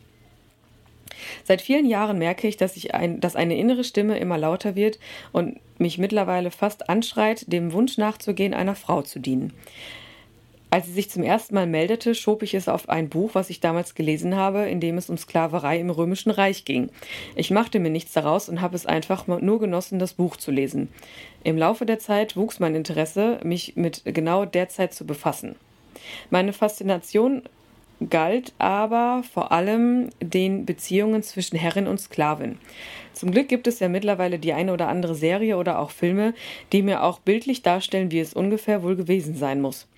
Seit 1.44 1.62
vielen 1.62 1.86
Jahren 1.86 2.18
merke 2.18 2.48
ich, 2.48 2.56
dass, 2.56 2.76
ich 2.76 2.94
ein, 2.94 3.20
dass 3.20 3.36
eine 3.36 3.56
innere 3.56 3.84
Stimme 3.84 4.18
immer 4.18 4.38
lauter 4.38 4.76
wird 4.76 4.98
und 5.32 5.58
mich 5.78 5.98
mittlerweile 5.98 6.50
fast 6.50 6.88
anschreit, 6.88 7.52
dem 7.52 7.72
Wunsch 7.72 7.98
nachzugehen, 7.98 8.54
einer 8.54 8.74
Frau 8.74 9.02
zu 9.02 9.18
dienen. 9.18 9.52
Als 10.70 10.84
sie 10.84 10.92
sich 10.92 11.08
zum 11.08 11.22
ersten 11.22 11.54
Mal 11.54 11.66
meldete, 11.66 12.14
schob 12.14 12.42
ich 12.42 12.52
es 12.52 12.68
auf 12.68 12.90
ein 12.90 13.08
Buch, 13.08 13.30
was 13.32 13.48
ich 13.48 13.60
damals 13.60 13.94
gelesen 13.94 14.36
habe, 14.36 14.68
in 14.68 14.80
dem 14.80 14.98
es 14.98 15.08
um 15.08 15.16
Sklaverei 15.16 15.80
im 15.80 15.88
Römischen 15.88 16.30
Reich 16.30 16.66
ging. 16.66 16.90
Ich 17.36 17.50
machte 17.50 17.78
mir 17.78 17.88
nichts 17.88 18.12
daraus 18.12 18.50
und 18.50 18.60
habe 18.60 18.76
es 18.76 18.84
einfach 18.84 19.26
nur 19.26 19.60
genossen, 19.60 19.98
das 19.98 20.12
Buch 20.12 20.36
zu 20.36 20.50
lesen. 20.50 20.90
Im 21.42 21.56
Laufe 21.56 21.86
der 21.86 21.98
Zeit 21.98 22.36
wuchs 22.36 22.60
mein 22.60 22.74
Interesse, 22.74 23.40
mich 23.44 23.76
mit 23.76 24.02
genau 24.04 24.44
der 24.44 24.68
Zeit 24.68 24.92
zu 24.92 25.06
befassen. 25.06 25.56
Meine 26.28 26.52
Faszination 26.52 27.42
galt 28.10 28.52
aber 28.58 29.22
vor 29.32 29.52
allem 29.52 30.10
den 30.20 30.64
Beziehungen 30.66 31.22
zwischen 31.22 31.56
Herrin 31.56 31.86
und 31.86 32.00
Sklavin. 32.00 32.58
Zum 33.12 33.32
Glück 33.32 33.48
gibt 33.48 33.66
es 33.66 33.80
ja 33.80 33.88
mittlerweile 33.88 34.38
die 34.38 34.52
eine 34.52 34.72
oder 34.72 34.88
andere 34.88 35.14
Serie 35.14 35.56
oder 35.56 35.78
auch 35.80 35.90
Filme, 35.90 36.34
die 36.72 36.82
mir 36.82 37.02
auch 37.02 37.18
bildlich 37.18 37.62
darstellen, 37.62 38.12
wie 38.12 38.20
es 38.20 38.34
ungefähr 38.34 38.82
wohl 38.82 38.94
gewesen 38.94 39.34
sein 39.34 39.60
muss. 39.60 39.88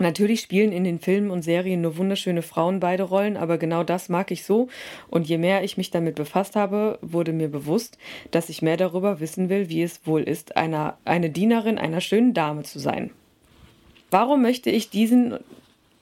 Natürlich 0.00 0.42
spielen 0.42 0.70
in 0.70 0.84
den 0.84 1.00
Filmen 1.00 1.30
und 1.30 1.42
Serien 1.42 1.80
nur 1.80 1.96
wunderschöne 1.96 2.42
Frauen 2.42 2.78
beide 2.78 3.02
Rollen, 3.02 3.36
aber 3.36 3.58
genau 3.58 3.82
das 3.82 4.08
mag 4.08 4.30
ich 4.30 4.44
so. 4.44 4.68
Und 5.10 5.28
je 5.28 5.38
mehr 5.38 5.64
ich 5.64 5.76
mich 5.76 5.90
damit 5.90 6.14
befasst 6.14 6.54
habe, 6.54 7.00
wurde 7.02 7.32
mir 7.32 7.48
bewusst, 7.48 7.98
dass 8.30 8.48
ich 8.48 8.62
mehr 8.62 8.76
darüber 8.76 9.18
wissen 9.18 9.48
will, 9.48 9.68
wie 9.68 9.82
es 9.82 10.06
wohl 10.06 10.22
ist, 10.22 10.56
einer, 10.56 10.96
eine 11.04 11.30
Dienerin 11.30 11.78
einer 11.78 12.00
schönen 12.00 12.32
Dame 12.32 12.62
zu 12.62 12.78
sein. 12.78 13.10
Warum 14.10 14.40
möchte 14.40 14.70
ich 14.70 14.88
diesen 14.88 15.38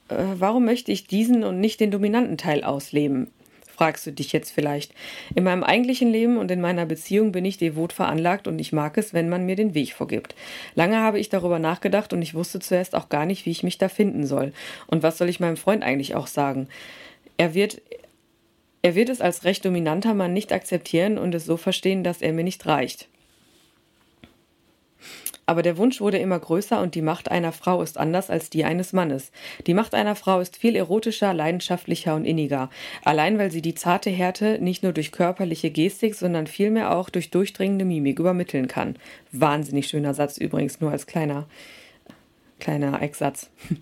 äh, 0.08 0.24
warum 0.36 0.64
möchte 0.64 0.92
ich 0.92 1.06
diesen 1.06 1.44
und 1.44 1.60
nicht 1.60 1.80
den 1.80 1.90
dominanten 1.90 2.38
Teil 2.38 2.64
ausleben? 2.64 3.30
fragst 3.76 4.06
du 4.06 4.10
dich 4.10 4.32
jetzt 4.32 4.50
vielleicht. 4.50 4.92
In 5.34 5.44
meinem 5.44 5.62
eigentlichen 5.62 6.10
Leben 6.10 6.38
und 6.38 6.50
in 6.50 6.62
meiner 6.62 6.86
Beziehung 6.86 7.30
bin 7.30 7.44
ich 7.44 7.58
devot 7.58 7.92
veranlagt 7.92 8.48
und 8.48 8.58
ich 8.58 8.72
mag 8.72 8.96
es, 8.96 9.12
wenn 9.12 9.28
man 9.28 9.44
mir 9.44 9.54
den 9.54 9.74
Weg 9.74 9.92
vorgibt. 9.92 10.34
Lange 10.74 10.96
habe 10.96 11.18
ich 11.18 11.28
darüber 11.28 11.58
nachgedacht 11.58 12.12
und 12.12 12.22
ich 12.22 12.34
wusste 12.34 12.58
zuerst 12.58 12.94
auch 12.94 13.10
gar 13.10 13.26
nicht, 13.26 13.44
wie 13.44 13.50
ich 13.50 13.62
mich 13.62 13.76
da 13.76 13.88
finden 13.88 14.26
soll. 14.26 14.52
Und 14.86 15.02
was 15.02 15.18
soll 15.18 15.28
ich 15.28 15.40
meinem 15.40 15.58
Freund 15.58 15.82
eigentlich 15.82 16.14
auch 16.14 16.26
sagen? 16.26 16.68
Er 17.36 17.54
wird 17.54 17.82
er 18.82 18.94
wird 18.94 19.08
es 19.08 19.20
als 19.20 19.42
recht 19.42 19.64
dominanter 19.64 20.14
Mann 20.14 20.32
nicht 20.32 20.52
akzeptieren 20.52 21.18
und 21.18 21.34
es 21.34 21.44
so 21.44 21.56
verstehen, 21.56 22.04
dass 22.04 22.22
er 22.22 22.32
mir 22.32 22.44
nicht 22.44 22.64
reicht. 22.66 23.08
Aber 25.48 25.62
der 25.62 25.78
Wunsch 25.78 26.00
wurde 26.00 26.18
immer 26.18 26.40
größer 26.40 26.80
und 26.80 26.96
die 26.96 27.02
Macht 27.02 27.30
einer 27.30 27.52
Frau 27.52 27.80
ist 27.80 27.98
anders 27.98 28.30
als 28.30 28.50
die 28.50 28.64
eines 28.64 28.92
Mannes. 28.92 29.30
Die 29.68 29.74
Macht 29.74 29.94
einer 29.94 30.16
Frau 30.16 30.40
ist 30.40 30.56
viel 30.56 30.74
erotischer, 30.74 31.32
leidenschaftlicher 31.32 32.16
und 32.16 32.24
inniger. 32.24 32.68
Allein 33.04 33.38
weil 33.38 33.52
sie 33.52 33.62
die 33.62 33.74
zarte 33.74 34.10
Härte 34.10 34.58
nicht 34.60 34.82
nur 34.82 34.92
durch 34.92 35.12
körperliche 35.12 35.70
Gestik, 35.70 36.16
sondern 36.16 36.48
vielmehr 36.48 36.96
auch 36.96 37.10
durch 37.10 37.30
durchdringende 37.30 37.84
Mimik 37.84 38.18
übermitteln 38.18 38.66
kann. 38.66 38.96
Wahnsinnig 39.30 39.86
schöner 39.86 40.14
Satz 40.14 40.36
übrigens, 40.36 40.80
nur 40.80 40.90
als 40.90 41.06
kleiner, 41.06 41.46
kleiner 42.58 43.00
Ecksatz. 43.00 43.48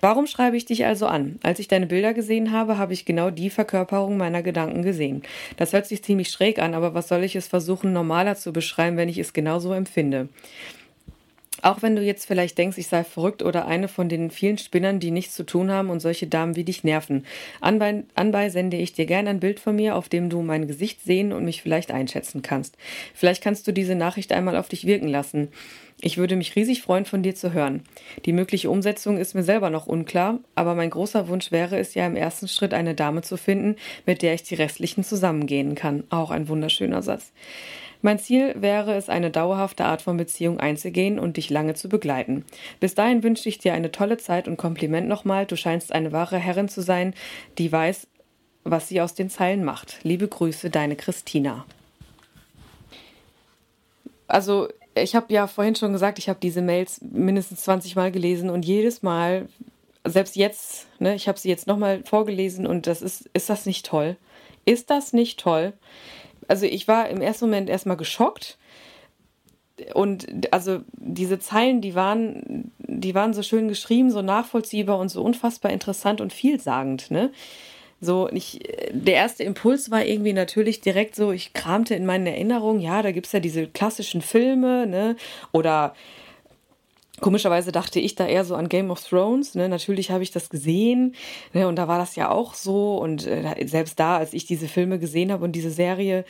Warum 0.00 0.26
schreibe 0.26 0.56
ich 0.56 0.64
dich 0.64 0.86
also 0.86 1.06
an? 1.06 1.38
Als 1.42 1.58
ich 1.58 1.68
deine 1.68 1.86
Bilder 1.86 2.14
gesehen 2.14 2.52
habe, 2.52 2.78
habe 2.78 2.92
ich 2.92 3.04
genau 3.04 3.30
die 3.30 3.50
Verkörperung 3.50 4.16
meiner 4.16 4.42
Gedanken 4.42 4.82
gesehen. 4.82 5.22
Das 5.56 5.72
hört 5.72 5.86
sich 5.86 6.04
ziemlich 6.04 6.30
schräg 6.30 6.58
an, 6.58 6.74
aber 6.74 6.94
was 6.94 7.08
soll 7.08 7.24
ich 7.24 7.34
es 7.34 7.48
versuchen, 7.48 7.92
normaler 7.92 8.36
zu 8.36 8.52
beschreiben, 8.52 8.96
wenn 8.96 9.08
ich 9.08 9.18
es 9.18 9.32
genauso 9.32 9.72
empfinde? 9.72 10.28
Auch 11.62 11.82
wenn 11.82 11.96
du 11.96 12.02
jetzt 12.02 12.26
vielleicht 12.26 12.58
denkst, 12.58 12.78
ich 12.78 12.88
sei 12.88 13.04
verrückt 13.04 13.42
oder 13.42 13.66
eine 13.66 13.88
von 13.88 14.08
den 14.08 14.30
vielen 14.30 14.58
Spinnern, 14.58 15.00
die 15.00 15.10
nichts 15.10 15.34
zu 15.34 15.44
tun 15.44 15.70
haben 15.70 15.90
und 15.90 16.00
solche 16.00 16.26
Damen 16.26 16.56
wie 16.56 16.64
dich 16.64 16.84
nerven. 16.84 17.24
Anbei, 17.60 18.04
anbei 18.14 18.50
sende 18.50 18.76
ich 18.76 18.92
dir 18.92 19.06
gerne 19.06 19.30
ein 19.30 19.40
Bild 19.40 19.60
von 19.60 19.76
mir, 19.76 19.96
auf 19.96 20.08
dem 20.08 20.28
du 20.28 20.42
mein 20.42 20.66
Gesicht 20.66 21.02
sehen 21.02 21.32
und 21.32 21.44
mich 21.44 21.62
vielleicht 21.62 21.90
einschätzen 21.90 22.42
kannst. 22.42 22.76
Vielleicht 23.14 23.42
kannst 23.42 23.66
du 23.66 23.72
diese 23.72 23.94
Nachricht 23.94 24.32
einmal 24.32 24.56
auf 24.56 24.68
dich 24.68 24.86
wirken 24.86 25.08
lassen. 25.08 25.48
Ich 26.00 26.18
würde 26.18 26.36
mich 26.36 26.54
riesig 26.56 26.82
freuen, 26.82 27.06
von 27.06 27.22
dir 27.22 27.34
zu 27.34 27.54
hören. 27.54 27.82
Die 28.26 28.34
mögliche 28.34 28.68
Umsetzung 28.68 29.16
ist 29.16 29.34
mir 29.34 29.42
selber 29.42 29.70
noch 29.70 29.86
unklar, 29.86 30.40
aber 30.54 30.74
mein 30.74 30.90
großer 30.90 31.28
Wunsch 31.28 31.52
wäre 31.52 31.78
es 31.78 31.94
ja 31.94 32.06
im 32.06 32.16
ersten 32.16 32.48
Schritt 32.48 32.74
eine 32.74 32.94
Dame 32.94 33.22
zu 33.22 33.38
finden, 33.38 33.76
mit 34.04 34.20
der 34.20 34.34
ich 34.34 34.42
die 34.42 34.56
restlichen 34.56 35.04
zusammengehen 35.04 35.74
kann. 35.74 36.04
Auch 36.10 36.30
ein 36.30 36.48
wunderschöner 36.48 37.00
Satz. 37.00 37.32
Mein 38.02 38.18
Ziel 38.18 38.54
wäre 38.56 38.94
es, 38.94 39.08
eine 39.08 39.30
dauerhafte 39.30 39.84
Art 39.84 40.02
von 40.02 40.16
Beziehung 40.16 40.60
einzugehen 40.60 41.18
und 41.18 41.36
dich 41.36 41.50
lange 41.50 41.74
zu 41.74 41.88
begleiten. 41.88 42.44
Bis 42.80 42.94
dahin 42.94 43.22
wünsche 43.22 43.48
ich 43.48 43.58
dir 43.58 43.74
eine 43.74 43.92
tolle 43.92 44.18
Zeit 44.18 44.48
und 44.48 44.56
Kompliment 44.56 45.08
nochmal. 45.08 45.46
Du 45.46 45.56
scheinst 45.56 45.92
eine 45.92 46.12
wahre 46.12 46.38
Herrin 46.38 46.68
zu 46.68 46.82
sein, 46.82 47.14
die 47.58 47.70
weiß, 47.70 48.06
was 48.64 48.88
sie 48.88 49.00
aus 49.00 49.14
den 49.14 49.30
Zeilen 49.30 49.64
macht. 49.64 49.98
Liebe 50.02 50.28
Grüße, 50.28 50.70
deine 50.70 50.96
Christina. 50.96 51.64
Also 54.28 54.68
ich 54.94 55.14
habe 55.14 55.32
ja 55.32 55.46
vorhin 55.46 55.76
schon 55.76 55.92
gesagt, 55.92 56.18
ich 56.18 56.28
habe 56.28 56.38
diese 56.42 56.62
Mails 56.62 57.00
mindestens 57.00 57.62
20 57.62 57.96
Mal 57.96 58.10
gelesen 58.10 58.50
und 58.50 58.64
jedes 58.64 59.02
Mal, 59.02 59.48
selbst 60.04 60.36
jetzt, 60.36 60.86
ne, 61.00 61.14
ich 61.14 61.28
habe 61.28 61.38
sie 61.38 61.48
jetzt 61.48 61.66
nochmal 61.66 62.02
vorgelesen 62.04 62.66
und 62.66 62.86
das 62.86 63.02
ist, 63.02 63.28
ist 63.32 63.50
das 63.50 63.66
nicht 63.66 63.86
toll? 63.86 64.16
Ist 64.64 64.90
das 64.90 65.12
nicht 65.12 65.38
toll? 65.38 65.74
Also 66.48 66.66
ich 66.66 66.88
war 66.88 67.08
im 67.08 67.20
ersten 67.20 67.46
Moment 67.46 67.68
erstmal 67.68 67.96
geschockt 67.96 68.58
und 69.94 70.52
also 70.52 70.80
diese 70.92 71.38
Zeilen, 71.38 71.80
die 71.80 71.94
waren, 71.94 72.72
die 72.78 73.14
waren 73.14 73.34
so 73.34 73.42
schön 73.42 73.68
geschrieben, 73.68 74.10
so 74.10 74.22
nachvollziehbar 74.22 74.98
und 74.98 75.10
so 75.10 75.22
unfassbar 75.22 75.72
interessant 75.72 76.20
und 76.20 76.32
vielsagend, 76.32 77.10
ne? 77.10 77.30
So, 77.98 78.28
ich, 78.30 78.60
der 78.90 79.14
erste 79.14 79.42
Impuls 79.42 79.90
war 79.90 80.04
irgendwie 80.04 80.34
natürlich 80.34 80.82
direkt 80.82 81.16
so, 81.16 81.32
ich 81.32 81.54
kramte 81.54 81.94
in 81.94 82.04
meinen 82.04 82.26
Erinnerungen, 82.26 82.80
ja, 82.80 83.00
da 83.02 83.10
gibt 83.10 83.26
es 83.26 83.32
ja 83.32 83.40
diese 83.40 83.68
klassischen 83.68 84.20
Filme, 84.20 84.86
ne? 84.86 85.16
Oder 85.52 85.94
Komischerweise 87.20 87.72
dachte 87.72 87.98
ich 87.98 88.14
da 88.14 88.26
eher 88.26 88.44
so 88.44 88.54
an 88.54 88.68
Game 88.68 88.90
of 88.90 89.02
Thrones. 89.02 89.54
Ne? 89.54 89.68
Natürlich 89.68 90.10
habe 90.10 90.22
ich 90.22 90.30
das 90.30 90.50
gesehen 90.50 91.14
ne? 91.54 91.66
und 91.66 91.76
da 91.76 91.88
war 91.88 91.98
das 91.98 92.14
ja 92.14 92.30
auch 92.30 92.54
so. 92.54 92.98
Und 92.98 93.26
äh, 93.26 93.66
selbst 93.66 93.98
da, 93.98 94.18
als 94.18 94.34
ich 94.34 94.44
diese 94.44 94.68
Filme 94.68 94.98
gesehen 94.98 95.32
habe 95.32 95.44
und 95.44 95.52
diese 95.52 95.70
Serie, 95.70 96.24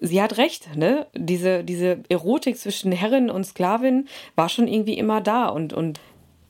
sie 0.00 0.22
hat 0.22 0.38
recht. 0.38 0.76
Ne? 0.76 1.06
Diese, 1.14 1.64
diese 1.64 1.98
Erotik 2.08 2.56
zwischen 2.56 2.92
Herrin 2.92 3.30
und 3.30 3.44
Sklavin 3.44 4.08
war 4.36 4.48
schon 4.48 4.68
irgendwie 4.68 4.96
immer 4.96 5.20
da. 5.20 5.48
Und, 5.48 5.72
und 5.72 5.98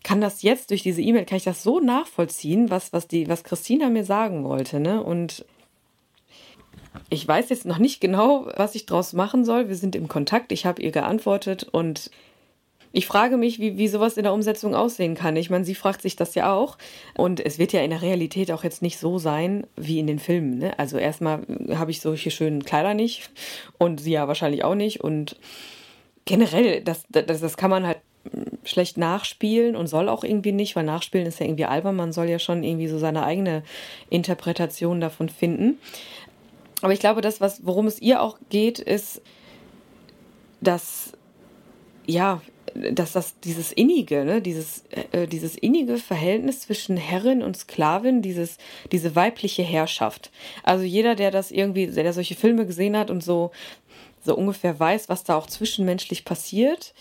kann 0.04 0.20
das 0.20 0.42
jetzt 0.42 0.70
durch 0.70 0.82
diese 0.82 1.00
E-Mail, 1.00 1.24
kann 1.24 1.38
ich 1.38 1.44
das 1.44 1.62
so 1.62 1.80
nachvollziehen, 1.80 2.70
was, 2.70 2.92
was, 2.92 3.08
die, 3.08 3.28
was 3.28 3.42
Christina 3.42 3.88
mir 3.88 4.04
sagen 4.04 4.44
wollte. 4.44 4.80
Ne? 4.80 5.02
Und 5.02 5.46
ich 7.08 7.26
weiß 7.26 7.48
jetzt 7.48 7.64
noch 7.64 7.78
nicht 7.78 8.00
genau, 8.00 8.48
was 8.56 8.74
ich 8.74 8.86
draus 8.86 9.14
machen 9.14 9.44
soll. 9.44 9.68
Wir 9.68 9.76
sind 9.76 9.96
im 9.96 10.08
Kontakt, 10.08 10.52
ich 10.52 10.66
habe 10.66 10.82
ihr 10.82 10.92
geantwortet 10.92 11.64
und 11.64 12.10
ich 12.96 13.06
frage 13.06 13.36
mich, 13.36 13.60
wie, 13.60 13.76
wie 13.76 13.88
sowas 13.88 14.16
in 14.16 14.22
der 14.22 14.32
Umsetzung 14.32 14.74
aussehen 14.74 15.14
kann. 15.14 15.36
Ich 15.36 15.50
meine, 15.50 15.66
sie 15.66 15.74
fragt 15.74 16.00
sich 16.00 16.16
das 16.16 16.34
ja 16.34 16.54
auch. 16.54 16.78
Und 17.14 17.44
es 17.44 17.58
wird 17.58 17.74
ja 17.74 17.82
in 17.82 17.90
der 17.90 18.00
Realität 18.00 18.50
auch 18.50 18.64
jetzt 18.64 18.80
nicht 18.80 18.96
so 18.98 19.18
sein 19.18 19.66
wie 19.76 19.98
in 19.98 20.06
den 20.06 20.18
Filmen. 20.18 20.56
Ne? 20.56 20.78
Also 20.78 20.96
erstmal 20.96 21.42
habe 21.74 21.90
ich 21.90 22.00
solche 22.00 22.30
schönen 22.30 22.64
Kleider 22.64 22.94
nicht 22.94 23.28
und 23.76 24.00
sie 24.00 24.12
ja 24.12 24.28
wahrscheinlich 24.28 24.64
auch 24.64 24.74
nicht. 24.74 25.02
Und 25.02 25.36
generell, 26.24 26.80
das, 26.80 27.04
das, 27.10 27.42
das 27.42 27.58
kann 27.58 27.68
man 27.68 27.86
halt 27.86 27.98
schlecht 28.64 28.96
nachspielen 28.96 29.76
und 29.76 29.88
soll 29.88 30.08
auch 30.08 30.24
irgendwie 30.24 30.52
nicht, 30.52 30.74
weil 30.74 30.84
nachspielen 30.84 31.26
ist 31.26 31.38
ja 31.38 31.44
irgendwie 31.44 31.66
albern. 31.66 31.96
Man 31.96 32.14
soll 32.14 32.30
ja 32.30 32.38
schon 32.38 32.64
irgendwie 32.64 32.88
so 32.88 32.98
seine 32.98 33.24
eigene 33.24 33.62
Interpretation 34.08 35.02
davon 35.02 35.28
finden. 35.28 35.78
Aber 36.80 36.94
ich 36.94 37.00
glaube, 37.00 37.20
das, 37.20 37.42
was, 37.42 37.66
worum 37.66 37.88
es 37.88 38.00
ihr 38.00 38.22
auch 38.22 38.38
geht, 38.48 38.78
ist, 38.78 39.20
dass, 40.62 41.12
ja, 42.06 42.40
dass 42.92 43.12
das 43.12 43.38
dieses 43.40 43.72
innige, 43.72 44.24
ne, 44.24 44.40
dieses, 44.40 44.84
äh, 45.12 45.26
dieses 45.26 45.56
innige 45.56 45.96
Verhältnis 45.98 46.60
zwischen 46.60 46.96
Herrin 46.96 47.42
und 47.42 47.56
Sklavin, 47.56 48.22
dieses, 48.22 48.58
diese 48.92 49.14
weibliche 49.14 49.62
Herrschaft. 49.62 50.30
Also 50.62 50.84
jeder, 50.84 51.14
der 51.14 51.30
das 51.30 51.50
irgendwie, 51.50 51.86
der 51.86 52.12
solche 52.12 52.34
Filme 52.34 52.66
gesehen 52.66 52.96
hat 52.96 53.10
und 53.10 53.22
so, 53.22 53.50
so 54.24 54.34
ungefähr 54.34 54.78
weiß, 54.78 55.08
was 55.08 55.24
da 55.24 55.36
auch 55.36 55.46
zwischenmenschlich 55.46 56.24
passiert, 56.24 56.94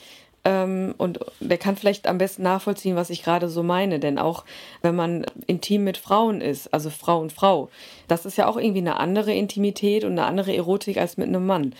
ähm, 0.46 0.94
und 0.98 1.20
der 1.40 1.58
kann 1.58 1.76
vielleicht 1.76 2.08
am 2.08 2.20
besten 2.20 2.44
nachvollziehen, 2.44 2.96
was 2.96 3.10
ich 3.10 3.24
gerade 3.24 3.50
so 3.50 3.64
meine. 3.64 4.00
Denn 4.00 4.20
auch 4.20 4.46
wenn 4.84 4.96
man 4.96 5.26
intim 5.48 5.84
mit 5.84 5.98
Frauen 5.98 6.40
ist, 6.40 6.72
also 6.74 6.92
Frau 6.92 7.20
und 7.20 7.34
Frau, 7.34 7.70
das 8.08 8.26
ist 8.26 8.38
ja 8.38 8.48
auch 8.48 8.58
irgendwie 8.58 8.80
eine 8.80 9.00
andere 9.00 9.34
Intimität 9.34 10.04
und 10.04 10.12
eine 10.12 10.26
andere 10.26 10.56
Erotik 10.56 10.98
als 10.98 11.18
mit 11.18 11.28
einem 11.28 11.46
Mann. 11.46 11.74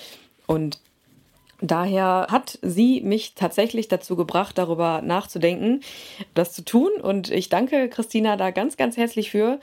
Und 0.48 0.80
Daher 1.62 2.28
hat 2.30 2.60
sie 2.62 3.02
mich 3.02 3.34
tatsächlich 3.36 3.88
dazu 3.88 4.16
gebracht, 4.16 4.58
darüber 4.58 5.02
nachzudenken, 5.02 5.82
das 6.34 6.52
zu 6.54 6.66
tun. 6.66 6.92
Und 7.02 7.32
ich 7.32 7.50
danke 7.50 7.90
Christina 7.90 8.36
da 8.36 8.52
ganz, 8.52 8.78
ganz 8.78 8.98
herzlich 8.98 9.32
für. 9.32 9.60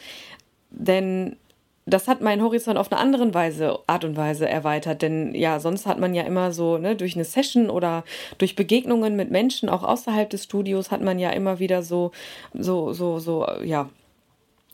Denn 0.71 1.37
das 1.85 2.07
hat 2.07 2.21
meinen 2.21 2.43
Horizont 2.43 2.79
auf 2.79 2.93
eine 2.93 3.01
andere 3.01 3.35
Weise, 3.35 3.79
Art 3.87 4.05
und 4.05 4.17
Weise 4.17 4.49
erweitert. 4.49 5.03
Denn 5.03 5.35
ja, 5.35 5.61
sonst 5.61 5.87
hat 5.87 5.99
man 5.99 6.15
ja 6.15 6.23
immer 6.23 6.53
so, 6.53 6.79
ne, 6.79 6.97
durch 6.97 7.15
eine 7.15 7.25
Session 7.25 7.71
oder 7.71 8.05
durch 8.39 8.57
Begegnungen 8.57 9.17
mit 9.17 9.31
Menschen, 9.31 9.69
auch 9.69 9.83
außerhalb 9.83 10.31
des 10.31 10.45
Studios, 10.45 10.91
hat 10.91 11.03
man 11.03 11.19
ja 11.19 11.31
immer 11.31 11.59
wieder 11.59 11.83
so, 11.83 12.13
so, 12.55 12.93
so, 12.93 13.19
so, 13.19 13.47
ja, 13.65 13.91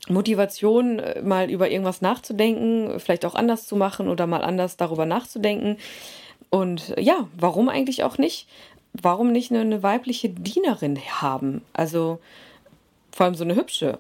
Motivation, 0.09 0.99
äh, 0.99 1.23
mal 1.23 1.51
über 1.51 1.71
irgendwas 1.71 2.03
nachzudenken, 2.03 3.01
vielleicht 3.01 3.25
auch 3.25 3.35
anders 3.35 3.67
zu 3.67 3.77
machen 3.77 4.09
oder 4.09 4.27
mal 4.27 4.43
anders 4.43 4.77
darüber 4.77 5.07
nachzudenken. 5.07 5.79
Und 6.51 6.95
ja, 6.99 7.29
warum 7.37 7.69
eigentlich 7.69 8.05
auch 8.05 8.19
nicht? 8.19 8.49
Warum 8.93 9.33
nicht 9.33 9.51
eine, 9.51 9.61
eine 9.61 9.83
weibliche 9.83 10.31
Dienerin 10.31 10.99
haben? 11.21 11.63
Also 11.73 12.21
vor 13.13 13.27
allem 13.27 13.35
so 13.35 13.45
eine 13.45 13.57
hübsche. 13.57 13.99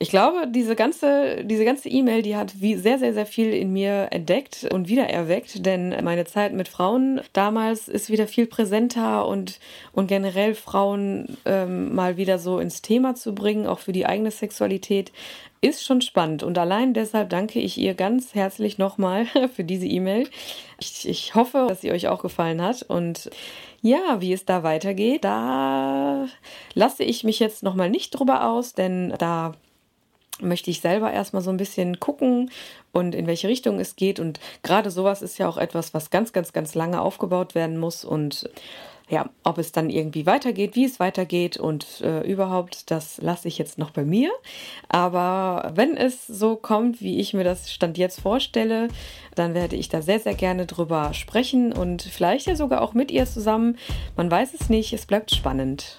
Ich 0.00 0.10
glaube, 0.10 0.46
diese 0.46 0.76
ganze, 0.76 1.44
diese 1.44 1.64
ganze 1.64 1.88
E-Mail, 1.88 2.22
die 2.22 2.36
hat 2.36 2.60
wie 2.60 2.76
sehr, 2.76 3.00
sehr, 3.00 3.12
sehr 3.12 3.26
viel 3.26 3.52
in 3.52 3.72
mir 3.72 4.08
entdeckt 4.12 4.68
und 4.72 4.88
wiedererweckt, 4.88 5.66
denn 5.66 5.92
meine 6.04 6.24
Zeit 6.24 6.52
mit 6.52 6.68
Frauen 6.68 7.20
damals 7.32 7.88
ist 7.88 8.08
wieder 8.08 8.28
viel 8.28 8.46
präsenter 8.46 9.26
und, 9.26 9.58
und 9.92 10.06
generell 10.06 10.54
Frauen 10.54 11.36
ähm, 11.44 11.94
mal 11.96 12.16
wieder 12.16 12.38
so 12.38 12.60
ins 12.60 12.80
Thema 12.80 13.16
zu 13.16 13.34
bringen, 13.34 13.66
auch 13.66 13.80
für 13.80 13.90
die 13.90 14.06
eigene 14.06 14.30
Sexualität, 14.30 15.10
ist 15.60 15.84
schon 15.84 16.00
spannend. 16.00 16.44
Und 16.44 16.56
allein 16.58 16.94
deshalb 16.94 17.30
danke 17.30 17.58
ich 17.58 17.76
ihr 17.76 17.94
ganz 17.94 18.36
herzlich 18.36 18.78
nochmal 18.78 19.26
für 19.54 19.64
diese 19.64 19.86
E-Mail. 19.86 20.28
Ich, 20.78 21.08
ich 21.08 21.34
hoffe, 21.34 21.66
dass 21.68 21.80
sie 21.80 21.90
euch 21.90 22.06
auch 22.06 22.22
gefallen 22.22 22.62
hat 22.62 22.82
und 22.82 23.30
ja, 23.80 24.20
wie 24.20 24.32
es 24.32 24.44
da 24.44 24.62
weitergeht, 24.62 25.24
da 25.24 26.26
lasse 26.74 27.02
ich 27.02 27.24
mich 27.24 27.40
jetzt 27.40 27.64
nochmal 27.64 27.90
nicht 27.90 28.10
drüber 28.10 28.48
aus, 28.48 28.74
denn 28.74 29.14
da 29.18 29.54
möchte 30.40 30.70
ich 30.70 30.80
selber 30.80 31.12
erstmal 31.12 31.42
so 31.42 31.50
ein 31.50 31.56
bisschen 31.56 32.00
gucken 32.00 32.50
und 32.92 33.14
in 33.14 33.26
welche 33.26 33.48
Richtung 33.48 33.80
es 33.80 33.96
geht. 33.96 34.20
Und 34.20 34.40
gerade 34.62 34.90
sowas 34.90 35.22
ist 35.22 35.38
ja 35.38 35.48
auch 35.48 35.56
etwas, 35.56 35.94
was 35.94 36.10
ganz, 36.10 36.32
ganz, 36.32 36.52
ganz 36.52 36.74
lange 36.74 37.00
aufgebaut 37.00 37.54
werden 37.54 37.78
muss. 37.78 38.04
Und 38.04 38.48
ja, 39.08 39.30
ob 39.42 39.58
es 39.58 39.72
dann 39.72 39.88
irgendwie 39.88 40.26
weitergeht, 40.26 40.76
wie 40.76 40.84
es 40.84 41.00
weitergeht 41.00 41.56
und 41.56 42.02
äh, 42.02 42.20
überhaupt, 42.30 42.90
das 42.90 43.18
lasse 43.22 43.48
ich 43.48 43.56
jetzt 43.56 43.78
noch 43.78 43.90
bei 43.90 44.04
mir. 44.04 44.30
Aber 44.88 45.72
wenn 45.74 45.96
es 45.96 46.26
so 46.26 46.56
kommt, 46.56 47.00
wie 47.00 47.18
ich 47.18 47.32
mir 47.32 47.44
das 47.44 47.72
Stand 47.72 47.96
jetzt 47.96 48.20
vorstelle, 48.20 48.88
dann 49.34 49.54
werde 49.54 49.76
ich 49.76 49.88
da 49.88 50.02
sehr, 50.02 50.20
sehr 50.20 50.34
gerne 50.34 50.66
drüber 50.66 51.14
sprechen 51.14 51.72
und 51.72 52.02
vielleicht 52.02 52.46
ja 52.46 52.56
sogar 52.56 52.82
auch 52.82 52.92
mit 52.92 53.10
ihr 53.10 53.24
zusammen. 53.24 53.78
Man 54.16 54.30
weiß 54.30 54.52
es 54.54 54.68
nicht, 54.68 54.92
es 54.92 55.06
bleibt 55.06 55.34
spannend. 55.34 55.98